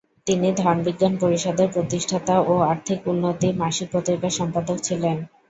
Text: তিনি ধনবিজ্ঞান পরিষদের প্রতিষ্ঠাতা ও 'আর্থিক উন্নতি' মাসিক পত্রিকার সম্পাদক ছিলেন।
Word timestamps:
তিনি 0.27 0.47
ধনবিজ্ঞান 0.57 1.13
পরিষদের 1.17 1.67
প্রতিষ্ঠাতা 1.73 2.35
ও 2.43 2.61
'আর্থিক 2.61 2.99
উন্নতি' 3.07 3.57
মাসিক 3.61 3.87
পত্রিকার 3.93 4.37
সম্পাদক 4.39 4.77
ছিলেন। 4.87 5.17